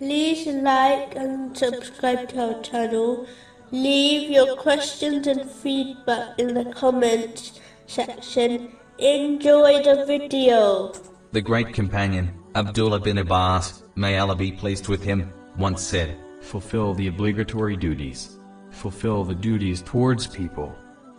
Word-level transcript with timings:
like 0.00 1.14
and 1.16 1.56
subscribe 1.56 2.28
to 2.30 2.54
our 2.54 2.62
channel. 2.62 3.26
Leave 3.70 4.30
your 4.30 4.56
questions 4.56 5.26
and 5.26 5.50
feedback 5.50 6.38
in 6.38 6.54
the 6.54 6.64
comments 6.72 7.60
section. 7.86 8.72
Enjoy 8.98 9.82
the 9.82 10.04
video. 10.06 10.92
The 11.32 11.40
great 11.40 11.72
companion, 11.72 12.30
Abdullah 12.54 13.00
bin 13.00 13.18
Abbas, 13.18 13.82
may 13.96 14.18
Allah 14.18 14.36
be 14.36 14.52
pleased 14.52 14.88
with 14.88 15.02
him, 15.02 15.32
once 15.56 15.82
said, 15.82 16.16
Fulfill 16.40 16.94
the 16.94 17.08
obligatory 17.08 17.76
duties. 17.76 18.36
Fulfill 18.70 19.24
the 19.24 19.34
duties 19.34 19.82
towards 19.82 20.26
people. 20.26 20.74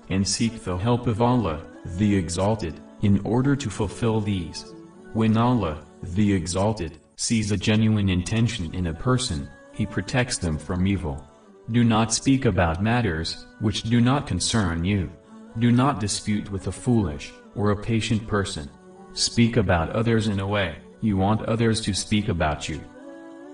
And 0.09 0.27
seek 0.27 0.63
the 0.63 0.77
help 0.77 1.07
of 1.07 1.21
Allah, 1.21 1.61
the 1.97 2.15
Exalted, 2.15 2.79
in 3.01 3.19
order 3.25 3.55
to 3.55 3.69
fulfill 3.69 4.21
these. 4.21 4.73
When 5.13 5.35
Allah, 5.35 5.83
the 6.03 6.31
Exalted, 6.31 6.99
sees 7.15 7.51
a 7.51 7.57
genuine 7.57 8.09
intention 8.09 8.73
in 8.73 8.87
a 8.87 8.93
person, 8.93 9.49
He 9.73 9.85
protects 9.85 10.37
them 10.37 10.57
from 10.57 10.87
evil. 10.87 11.25
Do 11.71 11.83
not 11.83 12.13
speak 12.13 12.45
about 12.45 12.83
matters, 12.83 13.45
which 13.59 13.83
do 13.83 13.99
not 13.99 14.27
concern 14.27 14.83
you. 14.83 15.11
Do 15.59 15.71
not 15.71 15.99
dispute 15.99 16.51
with 16.51 16.67
a 16.67 16.71
foolish, 16.71 17.33
or 17.55 17.71
a 17.71 17.81
patient 17.81 18.27
person. 18.27 18.69
Speak 19.13 19.57
about 19.57 19.89
others 19.91 20.27
in 20.27 20.39
a 20.39 20.47
way, 20.47 20.75
you 21.01 21.17
want 21.17 21.41
others 21.43 21.81
to 21.81 21.93
speak 21.93 22.27
about 22.27 22.67
you. 22.67 22.81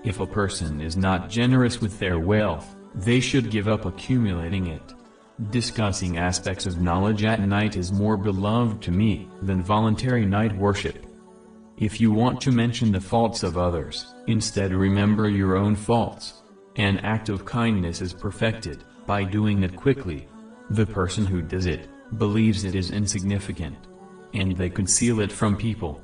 If 0.04 0.18
a 0.18 0.26
person 0.26 0.80
is 0.80 0.96
not 0.96 1.30
generous 1.30 1.80
with 1.80 1.98
their 1.98 2.18
wealth, 2.18 2.74
they 2.94 3.20
should 3.20 3.50
give 3.50 3.68
up 3.68 3.84
accumulating 3.84 4.66
it. 4.66 4.82
Discussing 5.50 6.18
aspects 6.18 6.66
of 6.66 6.80
knowledge 6.80 7.24
at 7.24 7.40
night 7.40 7.76
is 7.76 7.92
more 7.92 8.16
beloved 8.16 8.82
to 8.82 8.90
me 8.90 9.28
than 9.40 9.62
voluntary 9.62 10.26
night 10.26 10.56
worship. 10.56 11.06
If 11.82 12.00
you 12.00 12.12
want 12.12 12.40
to 12.42 12.52
mention 12.52 12.92
the 12.92 13.00
faults 13.00 13.42
of 13.42 13.58
others, 13.58 14.14
instead 14.28 14.72
remember 14.72 15.28
your 15.28 15.56
own 15.56 15.74
faults. 15.74 16.44
An 16.76 16.98
act 16.98 17.28
of 17.28 17.44
kindness 17.44 18.00
is 18.00 18.12
perfected, 18.12 18.84
by 19.04 19.24
doing 19.24 19.64
it 19.64 19.74
quickly. 19.74 20.28
The 20.70 20.86
person 20.86 21.26
who 21.26 21.42
does 21.42 21.66
it, 21.66 21.88
believes 22.18 22.62
it 22.62 22.76
is 22.76 22.92
insignificant. 22.92 23.76
And 24.32 24.56
they 24.56 24.70
conceal 24.70 25.18
it 25.18 25.32
from 25.32 25.56
people. 25.56 26.00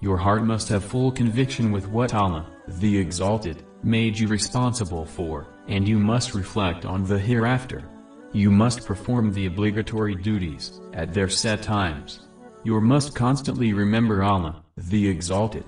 Your 0.00 0.16
heart 0.16 0.44
must 0.44 0.70
have 0.70 0.82
full 0.82 1.12
conviction 1.12 1.72
with 1.72 1.88
what 1.88 2.14
Allah, 2.14 2.46
the 2.66 2.96
Exalted, 2.96 3.66
made 3.82 4.18
you 4.18 4.28
responsible 4.28 5.04
for, 5.04 5.46
and 5.68 5.86
you 5.86 5.98
must 5.98 6.34
reflect 6.34 6.86
on 6.86 7.04
the 7.04 7.18
hereafter. 7.18 7.84
You 8.32 8.50
must 8.50 8.86
perform 8.86 9.30
the 9.30 9.44
obligatory 9.44 10.14
duties, 10.14 10.80
at 10.94 11.12
their 11.12 11.28
set 11.28 11.60
times. 11.62 12.28
You 12.64 12.80
must 12.80 13.16
constantly 13.16 13.72
remember 13.72 14.22
Allah, 14.22 14.62
the 14.76 15.08
Exalted. 15.08 15.64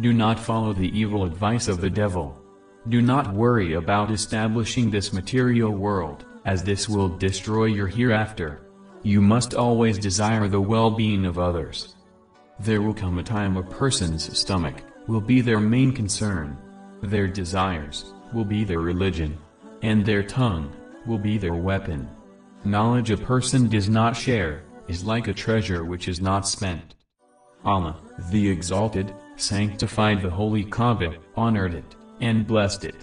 Do 0.00 0.12
not 0.12 0.38
follow 0.38 0.72
the 0.72 0.96
evil 0.96 1.24
advice 1.24 1.66
of 1.66 1.80
the 1.80 1.90
devil. 1.90 2.40
Do 2.88 3.02
not 3.02 3.34
worry 3.34 3.74
about 3.74 4.12
establishing 4.12 4.88
this 4.88 5.12
material 5.12 5.72
world, 5.72 6.24
as 6.44 6.62
this 6.62 6.88
will 6.88 7.08
destroy 7.08 7.64
your 7.64 7.88
hereafter. 7.88 8.60
You 9.02 9.20
must 9.20 9.54
always 9.54 9.98
desire 9.98 10.46
the 10.46 10.60
well-being 10.60 11.26
of 11.26 11.40
others. 11.40 11.96
There 12.60 12.82
will 12.82 12.94
come 12.94 13.18
a 13.18 13.24
time 13.24 13.56
a 13.56 13.62
person's 13.64 14.38
stomach 14.38 14.76
will 15.08 15.20
be 15.20 15.40
their 15.40 15.58
main 15.58 15.90
concern. 15.92 16.56
Their 17.02 17.26
desires 17.26 18.12
will 18.32 18.44
be 18.44 18.62
their 18.62 18.80
religion. 18.80 19.36
And 19.82 20.06
their 20.06 20.22
tongue 20.22 20.72
will 21.04 21.18
be 21.18 21.36
their 21.36 21.54
weapon. 21.54 22.08
Knowledge 22.64 23.10
a 23.10 23.16
person 23.16 23.68
does 23.68 23.88
not 23.88 24.16
share 24.16 24.62
is 24.88 25.04
like 25.04 25.28
a 25.28 25.34
treasure 25.34 25.84
which 25.84 26.08
is 26.08 26.20
not 26.20 26.48
spent. 26.48 26.94
Allah, 27.64 27.96
the 28.30 28.48
Exalted, 28.48 29.14
sanctified 29.36 30.22
the 30.22 30.30
holy 30.30 30.64
Kaaba, 30.64 31.14
honored 31.36 31.74
it, 31.74 31.96
and 32.20 32.46
blessed 32.46 32.84
it. 32.84 32.94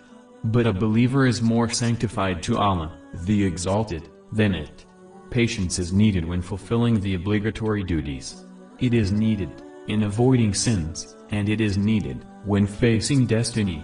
But 0.45 0.67
a 0.67 0.73
believer 0.73 1.25
is 1.25 1.41
more 1.41 1.69
sanctified 1.69 2.43
to 2.43 2.57
Allah, 2.57 2.97
the 3.25 3.43
Exalted, 3.43 4.09
than 4.31 4.53
it. 4.53 4.85
Patience 5.29 5.79
is 5.79 5.93
needed 5.93 6.25
when 6.25 6.41
fulfilling 6.41 6.99
the 6.99 7.15
obligatory 7.15 7.83
duties. 7.83 8.45
It 8.79 8.93
is 8.93 9.11
needed, 9.11 9.49
in 9.87 10.03
avoiding 10.03 10.53
sins, 10.53 11.15
and 11.31 11.49
it 11.49 11.61
is 11.61 11.77
needed, 11.77 12.25
when 12.45 12.67
facing 12.67 13.25
destiny. 13.25 13.83